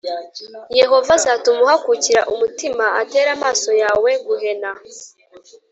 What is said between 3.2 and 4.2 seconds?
amaso yawe